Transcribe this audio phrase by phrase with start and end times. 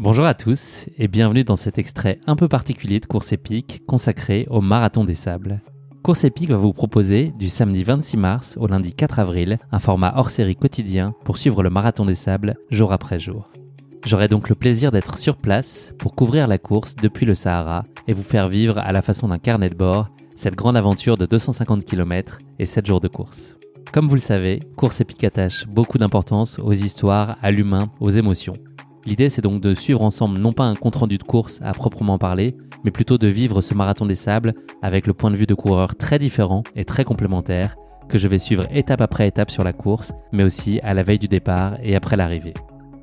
[0.00, 4.46] Bonjour à tous et bienvenue dans cet extrait un peu particulier de Course épique consacré
[4.48, 5.60] au Marathon des Sables.
[6.04, 10.12] Course épique va vous proposer du samedi 26 mars au lundi 4 avril un format
[10.14, 13.50] hors série quotidien pour suivre le Marathon des Sables jour après jour.
[14.06, 18.12] J'aurai donc le plaisir d'être sur place pour couvrir la course depuis le Sahara et
[18.12, 21.84] vous faire vivre à la façon d'un carnet de bord cette grande aventure de 250
[21.84, 23.56] km et 7 jours de course.
[23.92, 28.54] Comme vous le savez, Course épique attache beaucoup d'importance aux histoires, à l'humain, aux émotions.
[29.08, 32.54] L'idée, c'est donc de suivre ensemble non pas un compte-rendu de course à proprement parler,
[32.84, 35.96] mais plutôt de vivre ce marathon des sables avec le point de vue de coureurs
[35.96, 37.74] très différents et très complémentaires
[38.10, 41.18] que je vais suivre étape après étape sur la course, mais aussi à la veille
[41.18, 42.52] du départ et après l'arrivée.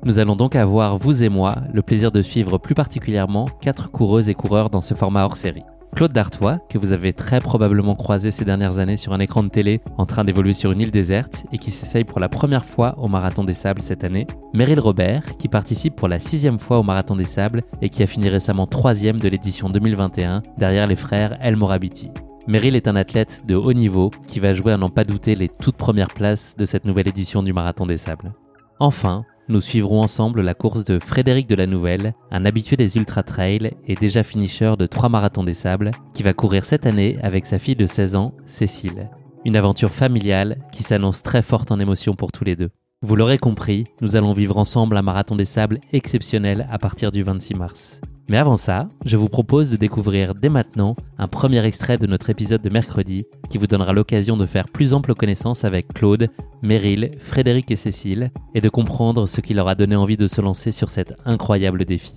[0.04, 4.28] Nous allons donc avoir, vous et moi, le plaisir de suivre plus particulièrement quatre coureuses
[4.28, 5.64] et coureurs dans ce format hors série.
[5.94, 9.48] Claude Dartois, que vous avez très probablement croisé ces dernières années sur un écran de
[9.48, 12.94] télé en train d'évoluer sur une île déserte et qui s'essaye pour la première fois
[12.98, 14.26] au Marathon des Sables cette année.
[14.54, 18.06] Meryl Robert, qui participe pour la sixième fois au Marathon des Sables et qui a
[18.06, 22.10] fini récemment troisième de l'édition 2021 derrière les frères El Morabiti.
[22.46, 25.48] Meryl est un athlète de haut niveau qui va jouer à n'en pas douter les
[25.48, 28.32] toutes premières places de cette nouvelle édition du Marathon des Sables.
[28.78, 33.22] Enfin, nous suivrons ensemble la course de Frédéric de la Nouvelle, un habitué des Ultra
[33.22, 37.46] Trail et déjà finisher de trois marathons des sables, qui va courir cette année avec
[37.46, 39.08] sa fille de 16 ans, Cécile.
[39.44, 42.70] Une aventure familiale qui s'annonce très forte en émotion pour tous les deux.
[43.02, 47.22] Vous l'aurez compris, nous allons vivre ensemble un marathon des sables exceptionnel à partir du
[47.22, 48.00] 26 mars.
[48.28, 52.28] Mais avant ça, je vous propose de découvrir dès maintenant un premier extrait de notre
[52.28, 56.26] épisode de mercredi qui vous donnera l'occasion de faire plus ample connaissance avec Claude,
[56.64, 60.40] Meryl, Frédéric et Cécile et de comprendre ce qui leur a donné envie de se
[60.40, 62.14] lancer sur cet incroyable défi.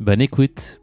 [0.00, 0.78] Bonne écoute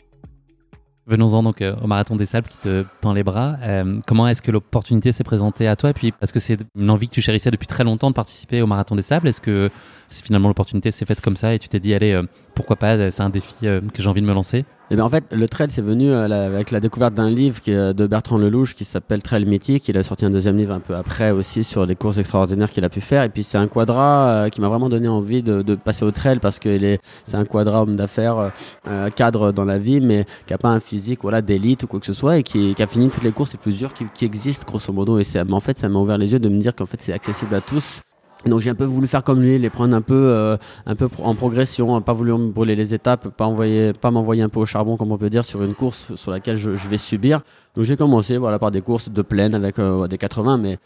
[1.05, 3.57] Venons-en donc euh, au Marathon des Sables qui te tend les bras.
[3.61, 5.89] Euh, comment est-ce que l'opportunité s'est présentée à toi?
[5.89, 8.61] Et puis, est-ce que c'est une envie que tu chérissais depuis très longtemps de participer
[8.61, 9.69] au Marathon des Sables Est-ce que
[10.09, 12.23] finalement l'opportunité s'est faite comme ça et tu t'es dit, allez, euh,
[12.55, 15.09] pourquoi pas, c'est un défi que j'ai envie de me lancer et eh bien en
[15.09, 18.75] fait, le trail, c'est venu euh, avec la découverte d'un livre est de Bertrand Lelouch
[18.75, 19.87] qui s'appelle Trail mythique.
[19.87, 22.83] Il a sorti un deuxième livre un peu après aussi sur les courses extraordinaires qu'il
[22.83, 23.23] a pu faire.
[23.23, 26.39] Et puis c'est un quadra euh, qui m'a vraiment donné envie de, passer au trail
[26.39, 28.51] parce que c'est un quadra homme d'affaires,
[28.87, 32.01] euh, cadre dans la vie, mais qui a pas un physique voilà d'élite ou quoi
[32.01, 34.25] que ce soit et qui, a fini toutes les courses les plus dures qui, qui
[34.25, 35.17] existent grosso modo.
[35.17, 37.55] Et en fait, ça m'a ouvert les yeux de me dire qu'en fait c'est accessible
[37.55, 38.01] à tous
[38.49, 41.07] donc j'ai un peu voulu faire comme lui, les prendre un peu, euh, un peu
[41.21, 44.65] en progression, pas voulu me brûler les étapes, pas envoyer, pas m'envoyer un peu au
[44.65, 47.41] charbon comme on peut dire sur une course sur laquelle je, vais subir.
[47.75, 50.77] Donc j'ai commencé voilà par des courses de plaine avec euh, des 80, mais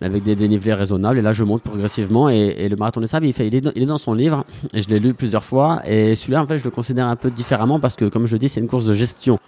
[0.00, 1.18] avec des dénivelés raisonnables.
[1.18, 3.98] Et là je monte progressivement et, le marathon des sables, il, fait, il, est dans,
[3.98, 5.82] son livre et je l'ai lu plusieurs fois.
[5.86, 8.48] Et celui-là en fait je le considère un peu différemment parce que comme je dis
[8.48, 9.38] c'est une course de gestion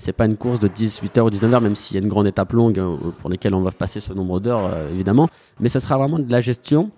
[0.00, 2.52] c'est pas une course de 18h ou 19h, même s'il y a une grande étape
[2.52, 5.28] longue euh, pour lesquelles on va passer ce nombre d'heures, évidemment.
[5.58, 6.92] Mais ce sera vraiment de la gestion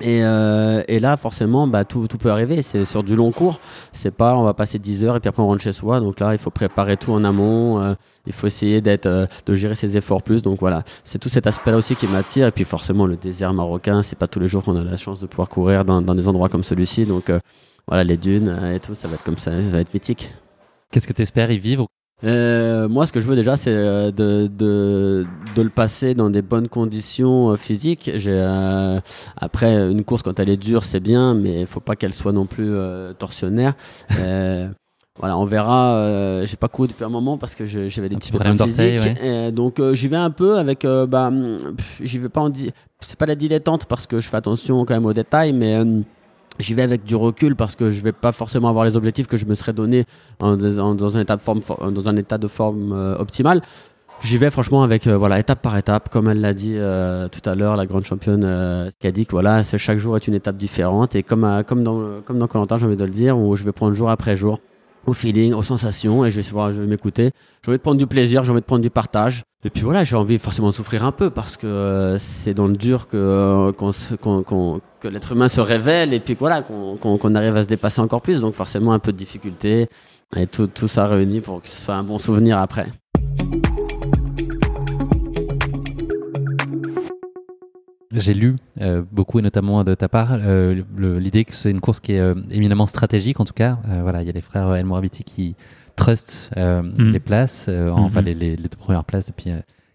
[0.00, 2.62] et, euh, et, là, forcément, bah, tout, tout peut arriver.
[2.62, 3.60] C'est sur du long cours.
[3.92, 6.00] C'est pas, on va passer 10 heures et puis après on rentre chez soi.
[6.00, 7.80] Donc là, il faut préparer tout en amont.
[7.82, 7.94] Euh,
[8.26, 10.42] il faut essayer d'être, euh, de gérer ses efforts plus.
[10.42, 12.46] Donc voilà, c'est tout cet aspect-là aussi qui m'attire.
[12.46, 15.20] Et puis forcément, le désert marocain, c'est pas tous les jours qu'on a la chance
[15.20, 17.04] de pouvoir courir dans, dans des endroits comme celui-ci.
[17.04, 17.30] Donc
[17.86, 20.32] voilà, les dunes et tout, ça va être comme ça, ça va être mythique.
[20.92, 21.86] Qu'est-ce que tu espères y vivre
[22.24, 26.30] euh, moi, ce que je veux déjà, c'est euh, de, de, de, le passer dans
[26.30, 28.10] des bonnes conditions euh, physiques.
[28.16, 29.00] J'ai euh,
[29.36, 32.32] après une course quand elle est dure, c'est bien, mais il faut pas qu'elle soit
[32.32, 32.72] non plus
[33.18, 33.74] torsionnaire.
[35.18, 36.44] voilà, on verra.
[36.44, 39.00] j'ai pas couru depuis un moment parce que j'avais des petits problèmes physiques.
[39.00, 39.52] Ouais.
[39.52, 40.86] donc j'y vais un peu avec.
[41.08, 41.32] bah,
[42.02, 42.52] j'y vais pas en.
[43.00, 45.82] C'est pas la dilettante parce que je fais attention quand même aux détails, mais
[46.60, 49.36] J'y vais avec du recul parce que je vais pas forcément avoir les objectifs que
[49.36, 50.04] je me serais donné
[50.38, 51.60] dans, un état de forme,
[51.92, 53.62] dans un état de forme euh, optimal.
[54.22, 57.48] J'y vais franchement avec euh, voilà étape par étape, comme elle l'a dit euh, tout
[57.48, 60.58] à l'heure, la grande championne qui a dit que voilà, chaque jour est une étape
[60.58, 63.64] différente et comme comme dans comme dans Colantin, j'ai envie de le dire, où je
[63.64, 64.60] vais prendre jour après jour
[65.10, 67.30] au feeling, aux sensations, et je vais m'écouter.
[67.64, 69.42] J'ai envie de prendre du plaisir, j'ai envie de prendre du partage.
[69.62, 72.66] Et puis voilà, j'ai envie forcément de souffrir un peu parce que euh, c'est dans
[72.66, 73.72] le dur que, euh,
[75.00, 78.40] que l'être humain se révèle et puis voilà, qu'on arrive à se dépasser encore plus.
[78.40, 79.88] Donc forcément un peu de difficulté
[80.34, 82.86] et tout, tout ça réuni pour que ce soit un bon souvenir après.
[88.12, 92.00] J'ai lu euh, beaucoup et notamment de ta part euh, l'idée que c'est une course
[92.00, 93.78] qui est euh, éminemment stratégique en tout cas.
[94.02, 95.54] voilà, il y a les frères El Morabiti qui
[95.94, 97.10] trustent mm.
[97.12, 97.90] les places, mm-hmm.
[97.90, 99.52] enfin les, les, les, deux premières places depuis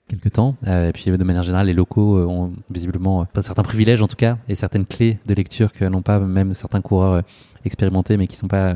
[0.07, 0.55] quelques temps.
[0.65, 4.55] et puis de manière générale, les locaux ont visiblement certains privilèges en tout cas et
[4.55, 7.21] certaines clés de lecture que n'ont pas même certains coureurs
[7.65, 8.75] expérimentés mais qui sont pas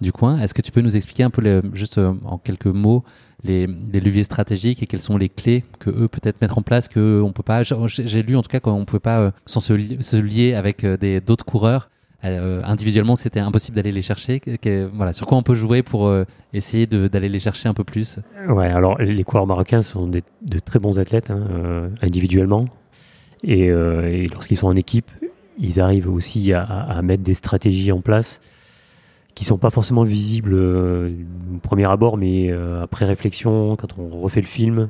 [0.00, 0.38] du coin.
[0.38, 3.04] Est-ce que tu peux nous expliquer un peu, juste en quelques mots,
[3.44, 7.20] les, leviers stratégiques et quelles sont les clés que eux peut-être mettre en place que
[7.22, 7.62] on peut pas.
[7.62, 11.20] J'ai lu en tout cas qu'on pouvait pas euh, sans se, lier avec euh, des
[11.20, 11.90] d'autres coureurs.
[12.24, 14.40] euh, individuellement que c'était impossible d'aller les chercher
[14.92, 16.12] voilà, Sur quoi on peut jouer pour
[16.52, 18.18] essayer d'aller les chercher un peu plus?
[18.48, 22.66] Ouais, alors les coureurs marocains sont de très bons athlètes hein, individuellement.
[23.44, 23.70] Et,
[24.32, 25.10] lorsqu'ils sont en équipe,
[25.60, 28.40] ils arrivent aussi à, mettre des stratégies en place
[29.38, 32.50] qui sont pas forcément visibles au premier abord, mais
[32.82, 34.88] après réflexion, quand on refait le film,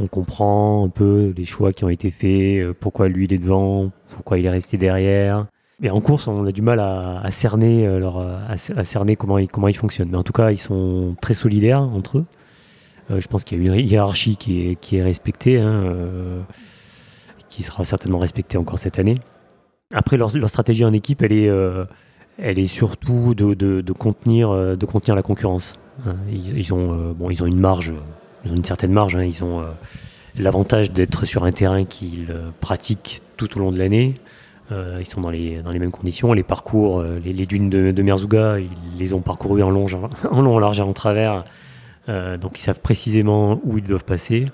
[0.00, 3.38] on comprend un peu les choix qui ont été faits, euh, pourquoi lui il est
[3.38, 5.46] devant, pourquoi il est resté derrière.
[5.82, 9.68] Et en course, on a du mal à, cerner euh, à, cerner comment ils, comment
[9.68, 10.10] ils fonctionnent.
[10.10, 12.26] Mais en tout cas, ils sont très solidaires entre eux.
[13.10, 15.84] Euh, je pense qu'il y a une hiérarchie qui est, qui est respectée, hein,
[17.48, 19.16] qui sera certainement respectée encore cette année.
[19.94, 21.50] Après, leur, stratégie en équipe, elle est,
[22.42, 25.78] elle est surtout de, contenir, de contenir la concurrence.
[26.30, 27.92] Ils, ont, bon, ils ont une marge
[28.44, 29.16] ils ont une certaine marge.
[29.16, 29.24] Hein.
[29.24, 29.66] Ils ont euh,
[30.36, 34.14] l'avantage d'être sur un terrain qu'ils euh, pratiquent tout au long de l'année.
[34.72, 36.32] Euh, ils sont dans les, dans les mêmes conditions.
[36.32, 39.86] Les parcours, les, dunes de, de, Merzouga, ils les ont parcourus en long,
[40.30, 41.44] en, long, en large et en travers.
[42.06, 44.46] donc ils savent précisément où ils doivent passer.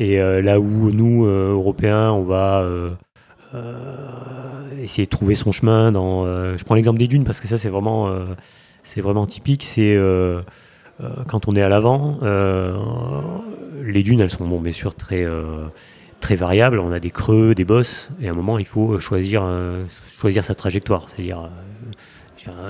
[0.00, 2.62] Et là où nous, Européens, on va
[4.78, 6.24] essayer de trouver son chemin dans...
[6.56, 8.12] je prends l'exemple des dunes parce que ça c'est vraiment,
[8.82, 9.64] c'est vraiment typique.
[9.64, 9.96] C'est
[11.02, 12.76] euh, quand on est à l'avant, euh,
[13.84, 15.66] les dunes, elles sont bon, bien sûr très, euh,
[16.20, 16.80] très variables.
[16.80, 19.46] On a des creux, des bosses, et à un moment, il faut choisir,
[20.18, 21.08] choisir sa trajectoire.
[21.08, 21.48] C'est-à-dire,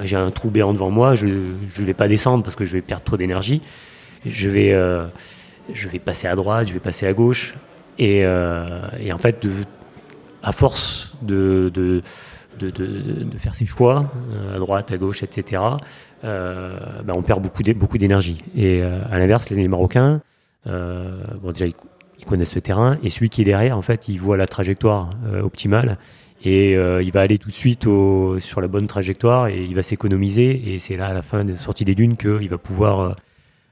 [0.02, 2.82] j'ai un, trou béant devant moi, je ne vais pas descendre parce que je vais
[2.82, 3.62] perdre trop d'énergie.
[4.26, 4.74] Je vais,
[5.72, 7.54] je vais passer à droite, je vais passer à gauche.
[7.98, 9.50] Et, et en fait, de,
[10.42, 12.02] à force de, de
[12.58, 14.10] de, de, faire ses choix,
[14.54, 15.62] à droite, à gauche, etc.,
[16.24, 18.42] euh, bah, on perd beaucoup d'énergie.
[18.56, 20.20] Et euh, à l'inverse, les Marocains,
[20.66, 21.74] euh, bon, déjà, ils,
[22.26, 25.10] connaissent le terrain, et celui qui est derrière, en fait, il voit la trajectoire
[25.42, 25.96] optimale,
[26.44, 29.82] et il va aller tout de suite au, sur la bonne trajectoire, et il va
[29.82, 33.16] s'économiser, et c'est là, à la fin de la sortie des dunes, qu'il va pouvoir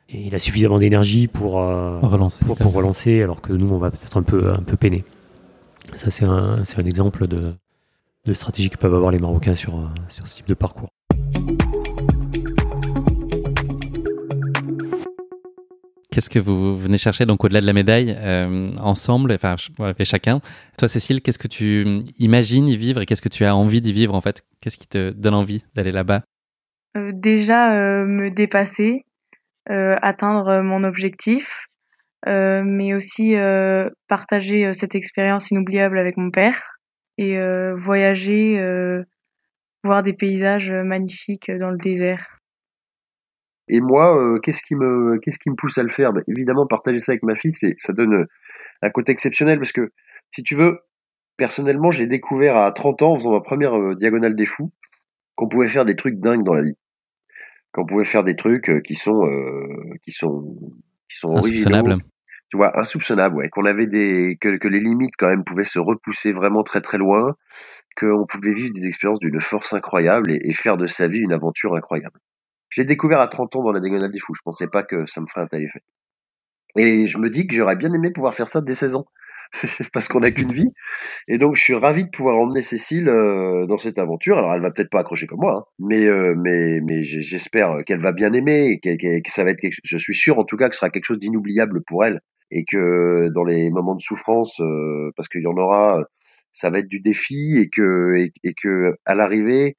[0.09, 4.23] il a suffisamment d'énergie pour, relancer, pour, relancer, alors que nous, on va peut-être un
[4.23, 5.05] peu, un peu peiner.
[5.95, 7.55] Ça, c'est un, un, exemple de,
[8.25, 10.89] de stratégie que peuvent avoir les Marocains sur, sur ce type de parcours.
[16.11, 19.57] Qu'est-ce que vous venez chercher donc au-delà de la médaille euh, ensemble, enfin
[20.03, 20.41] chacun.
[20.79, 23.93] Toi, Cécile, qu'est-ce que tu imagines y vivre et qu'est-ce que tu as envie d'y
[23.93, 24.43] vivre en fait?
[24.63, 26.23] Qu'est-ce qui te donne envie d'aller là-bas?
[26.97, 29.05] Euh, Déjà euh, me dépasser,
[29.69, 31.67] atteindre mon objectif,
[32.25, 33.35] mais aussi
[34.09, 36.79] partager cette expérience inoubliable avec mon père
[37.19, 37.39] et
[37.75, 38.61] voyager,
[39.85, 42.37] voir des paysages magnifiques dans le désert.
[43.69, 46.13] Et moi, euh, qu'est-ce qui me, qu'est-ce qui me pousse à le faire?
[46.13, 48.25] Bah, Évidemment, partager ça avec ma fille, c'est, ça donne euh,
[48.83, 49.93] un côté exceptionnel parce que,
[50.31, 50.79] si tu veux,
[51.37, 54.73] personnellement, j'ai découvert à 30 ans, en faisant ma première euh, diagonale des fous,
[55.35, 56.77] qu'on pouvait faire des trucs dingues dans la vie,
[57.73, 59.21] qu'on pouvait faire des trucs qui sont,
[60.03, 60.43] qui sont,
[61.09, 61.99] qui sont originaux,
[62.49, 65.79] tu vois, insoupçonnables, ouais, qu'on avait des, que, que les limites quand même pouvaient se
[65.79, 67.35] repousser vraiment très très loin,
[67.99, 71.75] qu'on pouvait vivre des expériences d'une force incroyable et faire de sa vie une aventure
[71.75, 72.21] incroyable.
[72.71, 74.35] J'ai découvert à 30 ans dans la Diagonale des Fous.
[74.35, 75.83] Je pensais pas que ça me ferait un tel effet.
[76.77, 79.07] Et je me dis que j'aurais bien aimé pouvoir faire ça dès 16 ans.
[79.93, 80.71] parce qu'on n'a qu'une vie.
[81.29, 84.39] Et donc, je suis ravi de pouvoir emmener Cécile euh, dans cette aventure.
[84.39, 85.65] Alors, elle va peut-être pas accrocher comme moi, hein.
[85.79, 89.77] mais euh, mais mais j'espère qu'elle va bien aimer et que, ça va être quelque...
[89.83, 92.65] Je suis sûr, en tout cas, que ce sera quelque chose d'inoubliable pour elle et
[92.65, 96.05] que dans les moments de souffrance, euh, parce qu'il y en aura,
[96.53, 99.77] ça va être du défi et que et, et que à l'arrivée,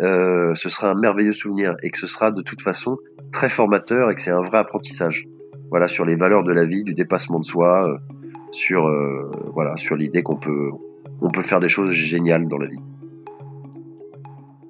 [0.00, 2.96] euh, ce sera un merveilleux souvenir et que ce sera de toute façon
[3.30, 5.26] très formateur et que c'est un vrai apprentissage.
[5.70, 7.98] Voilà sur les valeurs de la vie, du dépassement de soi, euh,
[8.54, 10.70] sur euh, voilà sur l'idée qu'on peut
[11.20, 12.78] on peut faire des choses géniales dans la vie.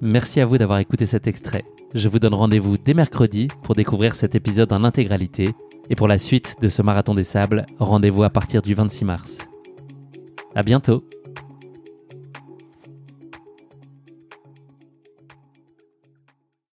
[0.01, 1.63] Merci à vous d'avoir écouté cet extrait.
[1.93, 5.49] Je vous donne rendez-vous dès mercredi pour découvrir cet épisode en intégralité
[5.89, 9.47] et pour la suite de ce marathon des sables, rendez-vous à partir du 26 mars.
[10.55, 11.03] À bientôt.